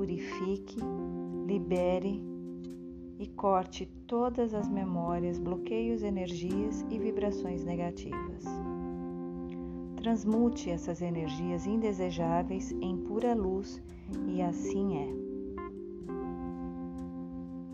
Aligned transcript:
purifique, 0.00 0.78
libere 1.46 2.22
e 3.18 3.26
corte 3.26 3.84
todas 4.06 4.54
as 4.54 4.66
memórias, 4.66 5.38
bloqueios, 5.38 6.02
energias 6.02 6.86
e 6.88 6.98
vibrações 6.98 7.62
negativas. 7.62 8.44
Transmute 9.96 10.70
essas 10.70 11.02
energias 11.02 11.66
indesejáveis 11.66 12.72
em 12.80 12.96
pura 12.96 13.34
luz 13.34 13.82
e 14.26 14.40
assim 14.40 14.96
é. 14.96 15.08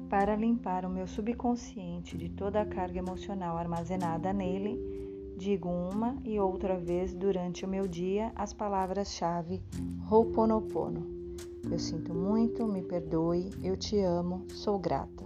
Para 0.09 0.35
limpar 0.35 0.85
o 0.85 0.91
meu 0.91 1.07
subconsciente 1.07 2.19
de 2.19 2.29
toda 2.29 2.61
a 2.61 2.67
carga 2.67 2.99
emocional 2.99 3.57
armazenada 3.57 4.33
nele, 4.33 4.81
digo 5.39 5.69
uma 5.69 6.17
e 6.25 6.41
outra 6.41 6.77
vez 6.77 7.15
durante 7.15 7.65
o 7.65 7.69
meu 7.69 7.87
dia 7.87 8.33
as 8.35 8.53
palavras-chave 8.53 9.63
Ho'oponopono. 10.11 11.16
Eu 11.71 11.79
sinto 11.79 12.15
muito, 12.15 12.67
me 12.67 12.81
perdoe, 12.81 13.51
eu 13.63 13.77
te 13.77 13.99
amo, 13.99 14.47
sou 14.51 14.79
grata. 14.79 15.25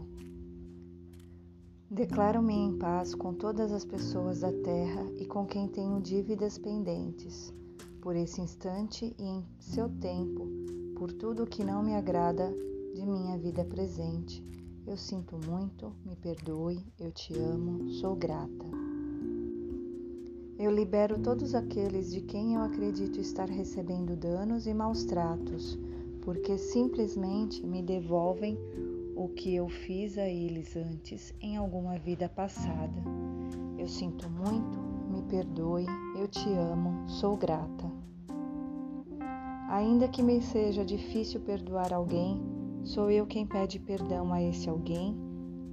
Declaro-me 1.91 2.55
em 2.55 2.79
paz 2.79 3.15
com 3.15 3.35
todas 3.35 3.73
as 3.73 3.85
pessoas 3.85 4.41
da 4.41 4.51
terra 4.51 5.05
e 5.19 5.27
com 5.27 5.45
quem 5.45 5.69
tenho 5.69 6.01
dívidas 6.01 6.57
pendentes, 6.57 7.53
por 8.01 8.17
esse 8.17 8.41
instante 8.41 9.15
e 9.19 9.23
em 9.23 9.45
seu 9.59 9.89
tempo, 9.89 10.49
por 10.97 11.13
tudo 11.13 11.47
que 11.47 11.63
não 11.63 11.83
me 11.83 11.95
agrada 11.95 12.51
de 12.95 13.05
minha 13.05 13.37
vida 13.37 13.65
presente. 13.65 14.43
Eu 14.87 14.97
sinto 14.97 15.37
muito, 15.47 15.93
me 16.07 16.17
perdoe, 16.17 16.85
eu 16.99 17.13
te 17.13 17.37
amo, 17.39 17.91
sou 17.91 18.17
grata. 18.17 18.67
Eu 20.59 20.71
libero 20.71 21.19
todos 21.19 21.55
aqueles 21.55 22.11
de 22.13 22.21
quem 22.21 22.55
eu 22.55 22.63
acredito 22.63 23.21
estar 23.21 23.49
recebendo 23.49 24.15
danos 24.17 24.67
e 24.67 24.75
maus 24.75 25.05
tratos, 25.05 25.79
porque 26.31 26.57
simplesmente 26.57 27.67
me 27.67 27.83
devolvem 27.83 28.57
o 29.17 29.29
que 29.31 29.53
eu 29.53 29.69
fiz 29.69 30.17
a 30.17 30.29
eles 30.29 30.77
antes 30.77 31.35
em 31.41 31.57
alguma 31.57 31.99
vida 31.99 32.29
passada. 32.29 33.03
Eu 33.77 33.89
sinto 33.89 34.31
muito, 34.31 34.79
me 35.11 35.23
perdoe, 35.23 35.87
eu 36.17 36.29
te 36.29 36.49
amo, 36.53 37.09
sou 37.09 37.37
grata. 37.37 37.91
Ainda 39.71 40.07
que 40.07 40.23
me 40.23 40.41
seja 40.41 40.85
difícil 40.85 41.41
perdoar 41.41 41.93
alguém, 41.93 42.41
sou 42.85 43.11
eu 43.11 43.27
quem 43.27 43.45
pede 43.45 43.81
perdão 43.81 44.33
a 44.33 44.41
esse 44.41 44.71
alguém, 44.71 45.17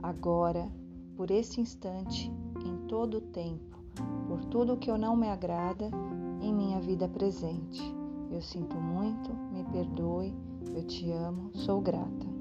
agora, 0.01 0.67
por 1.15 1.29
esse 1.29 1.61
instante, 1.61 2.33
em 2.65 2.87
todo 2.87 3.19
o 3.19 3.21
tempo, 3.21 3.77
por 4.27 4.43
tudo 4.45 4.75
que 4.75 4.89
eu 4.89 4.97
não 4.97 5.15
me 5.15 5.27
agrada 5.27 5.91
em 6.41 6.51
minha 6.51 6.79
vida 6.79 7.07
presente. 7.07 7.96
Eu 8.31 8.41
sinto 8.41 8.75
muito, 8.75 9.33
me 9.51 9.63
perdoe, 9.65 10.33
eu 10.73 10.83
te 10.83 11.11
amo, 11.11 11.49
sou 11.53 11.81
grata 11.81 12.37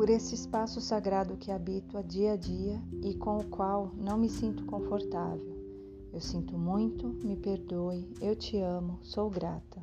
por 0.00 0.08
esse 0.08 0.34
espaço 0.34 0.80
sagrado 0.80 1.36
que 1.36 1.52
habito 1.52 1.98
a 1.98 2.00
dia 2.00 2.32
a 2.32 2.36
dia 2.36 2.82
e 3.02 3.12
com 3.12 3.36
o 3.36 3.44
qual 3.44 3.92
não 3.98 4.16
me 4.16 4.30
sinto 4.30 4.64
confortável. 4.64 5.54
Eu 6.10 6.20
sinto 6.22 6.56
muito, 6.56 7.06
me 7.22 7.36
perdoe, 7.36 8.08
eu 8.18 8.34
te 8.34 8.56
amo, 8.56 8.98
sou 9.02 9.28
grata. 9.28 9.82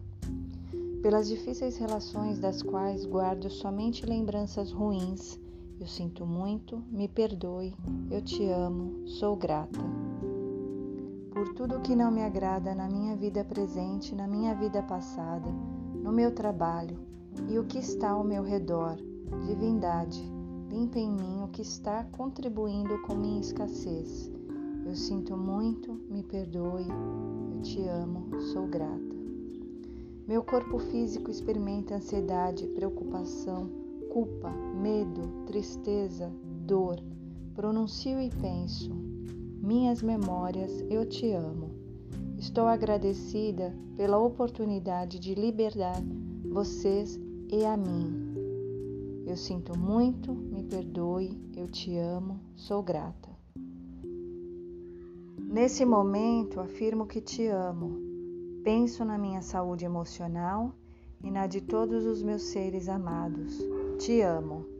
Pelas 1.04 1.28
difíceis 1.28 1.78
relações 1.78 2.40
das 2.40 2.64
quais 2.64 3.06
guardo 3.06 3.48
somente 3.48 4.08
lembranças 4.08 4.72
ruins, 4.72 5.40
eu 5.80 5.86
sinto 5.86 6.26
muito, 6.26 6.82
me 6.90 7.08
perdoe, 7.08 7.76
eu 8.10 8.20
te 8.20 8.44
amo, 8.48 9.08
sou 9.08 9.36
grata. 9.36 9.80
Por 11.38 11.54
tudo 11.54 11.82
que 11.82 11.96
não 11.96 12.10
me 12.10 12.24
agrada 12.24 12.74
na 12.74 12.90
minha 12.90 13.16
vida 13.16 13.44
presente, 13.44 14.16
na 14.16 14.28
minha 14.28 14.56
vida 14.56 14.82
passada, 14.82 15.48
no 15.94 16.12
meu 16.12 16.34
trabalho 16.34 16.98
e 17.48 17.60
o 17.60 17.64
que 17.64 17.78
está 17.78 18.10
ao 18.10 18.24
meu 18.24 18.42
redor, 18.42 18.98
Divindade, 19.46 20.20
limpa 20.68 20.98
em 20.98 21.12
mim 21.12 21.44
o 21.44 21.48
que 21.50 21.62
está 21.62 22.04
contribuindo 22.06 23.00
com 23.04 23.14
minha 23.14 23.40
escassez. 23.40 24.32
Eu 24.84 24.96
sinto 24.96 25.38
muito, 25.38 25.94
me 26.10 26.24
perdoe, 26.24 26.88
eu 27.54 27.62
te 27.62 27.84
amo, 27.84 28.42
sou 28.42 28.66
grata. 28.66 29.16
Meu 30.28 30.42
corpo 30.42 30.80
físico 30.80 31.30
experimenta 31.30 31.98
ansiedade, 31.98 32.66
preocupação, 32.70 33.70
culpa, 34.12 34.50
medo, 34.82 35.46
tristeza, 35.46 36.34
dor. 36.66 37.00
Pronuncio 37.54 38.20
e 38.20 38.32
penso: 38.32 39.07
Minhas 39.68 40.02
memórias, 40.02 40.72
eu 40.90 41.06
te 41.06 41.30
amo. 41.34 41.72
Estou 42.38 42.68
agradecida 42.68 43.76
pela 43.98 44.18
oportunidade 44.18 45.20
de 45.20 45.36
libertar 45.36 46.02
vocês 46.50 47.20
e 47.52 47.66
a 47.66 47.76
mim 47.76 48.28
eu 49.26 49.36
sinto 49.36 49.78
muito, 49.78 50.34
me 50.34 50.64
perdoe, 50.64 51.38
eu 51.54 51.68
te 51.68 51.98
amo, 51.98 52.40
sou 52.56 52.82
grata. 52.82 53.28
Nesse 55.38 55.84
momento, 55.84 56.62
afirmo 56.62 57.06
que 57.06 57.20
te 57.20 57.46
amo. 57.48 58.00
Penso 58.64 59.04
na 59.04 59.18
minha 59.18 59.42
saúde 59.42 59.84
emocional 59.84 60.74
e 61.22 61.30
na 61.30 61.46
de 61.46 61.60
todos 61.60 62.06
os 62.06 62.24
meus 62.24 62.44
seres 62.44 62.88
amados. 62.88 63.60
Te 64.00 64.22
amo. 64.22 64.77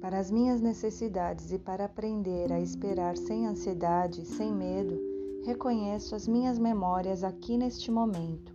Para 0.00 0.18
as 0.18 0.30
minhas 0.30 0.60
necessidades 0.60 1.52
e 1.52 1.58
para 1.58 1.84
aprender 1.84 2.52
a 2.52 2.60
esperar 2.60 3.16
sem 3.16 3.46
ansiedade, 3.46 4.24
sem 4.24 4.52
medo, 4.52 4.98
reconheço 5.44 6.14
as 6.14 6.26
minhas 6.26 6.58
memórias 6.58 7.22
aqui 7.22 7.56
neste 7.58 7.90
momento. 7.90 8.54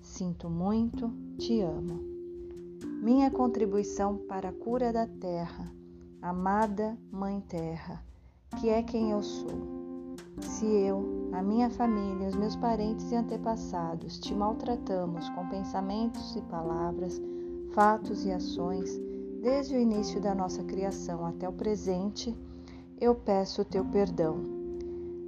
Sinto 0.00 0.48
muito, 0.48 1.10
te 1.38 1.60
amo 1.60 2.16
minha 3.06 3.30
contribuição 3.30 4.16
para 4.16 4.48
a 4.48 4.52
cura 4.52 4.92
da 4.92 5.06
terra, 5.06 5.72
amada 6.20 6.98
Mãe 7.08 7.40
Terra, 7.40 8.02
que 8.58 8.68
é 8.68 8.82
quem 8.82 9.12
eu 9.12 9.22
sou. 9.22 10.16
Se 10.40 10.66
eu, 10.66 11.30
a 11.32 11.40
minha 11.40 11.70
família, 11.70 12.26
os 12.26 12.34
meus 12.34 12.56
parentes 12.56 13.12
e 13.12 13.14
antepassados 13.14 14.18
te 14.18 14.34
maltratamos 14.34 15.28
com 15.30 15.48
pensamentos 15.48 16.34
e 16.34 16.42
palavras, 16.42 17.22
fatos 17.74 18.24
e 18.26 18.32
ações, 18.32 19.00
desde 19.46 19.76
o 19.76 19.78
início 19.78 20.20
da 20.20 20.34
nossa 20.34 20.64
criação 20.64 21.24
até 21.24 21.48
o 21.48 21.52
presente, 21.52 22.36
eu 23.00 23.14
peço 23.14 23.62
o 23.62 23.64
teu 23.64 23.84
perdão 23.84 24.56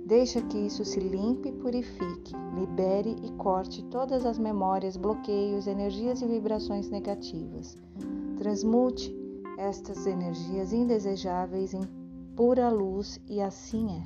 Deixa 0.04 0.40
que 0.40 0.56
isso 0.56 0.84
se 0.84 0.98
limpe 0.98 1.50
e 1.50 1.52
purifique, 1.52 2.34
libere 2.58 3.14
e 3.22 3.30
corte 3.32 3.84
todas 3.84 4.24
as 4.26 4.38
memórias, 4.38 4.96
bloqueios, 4.96 5.66
energias 5.66 6.22
e 6.22 6.26
vibrações 6.26 6.88
negativas. 6.88 7.76
Transmute 8.38 9.14
estas 9.58 10.06
energias 10.06 10.72
indesejáveis 10.72 11.74
em 11.74 11.82
pura 12.34 12.70
luz 12.70 13.20
e 13.28 13.40
assim 13.40 13.98
é. 13.98 14.02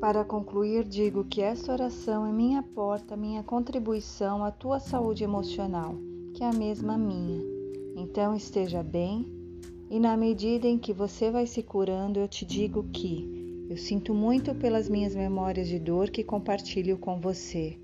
Para 0.00 0.24
concluir, 0.24 0.84
digo 0.84 1.22
que 1.22 1.42
esta 1.42 1.70
oração 1.72 2.26
é 2.26 2.32
minha 2.32 2.62
porta, 2.62 3.14
minha 3.14 3.42
contribuição 3.42 4.42
à 4.42 4.50
tua 4.50 4.80
saúde 4.80 5.22
emocional, 5.22 5.94
que 6.32 6.42
é 6.42 6.48
a 6.48 6.52
mesma 6.54 6.96
minha. 6.96 7.59
Então 7.96 8.34
esteja 8.34 8.82
bem, 8.82 9.26
e 9.90 9.98
na 9.98 10.16
medida 10.16 10.66
em 10.66 10.78
que 10.78 10.92
você 10.92 11.30
vai 11.30 11.46
se 11.46 11.62
curando, 11.62 12.20
eu 12.20 12.28
te 12.28 12.44
digo 12.44 12.84
que 12.92 13.66
eu 13.68 13.76
sinto 13.76 14.12
muito 14.12 14.54
pelas 14.54 14.88
minhas 14.88 15.14
memórias 15.14 15.68
de 15.68 15.78
dor 15.78 16.10
que 16.10 16.24
compartilho 16.24 16.98
com 16.98 17.20
você. 17.20 17.78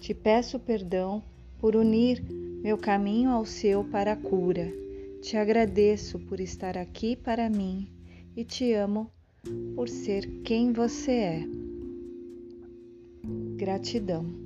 Te 0.00 0.14
peço 0.14 0.58
perdão 0.58 1.22
por 1.58 1.76
unir 1.76 2.22
meu 2.62 2.78
caminho 2.78 3.30
ao 3.30 3.44
seu 3.44 3.84
para 3.84 4.12
a 4.12 4.16
cura. 4.16 4.72
Te 5.20 5.36
agradeço 5.36 6.18
por 6.18 6.40
estar 6.40 6.76
aqui 6.76 7.14
para 7.16 7.48
mim 7.48 7.88
e 8.36 8.44
te 8.44 8.72
amo 8.72 9.10
por 9.74 9.88
ser 9.88 10.42
quem 10.42 10.72
você 10.72 11.12
é. 11.12 11.44
Gratidão. 13.56 14.41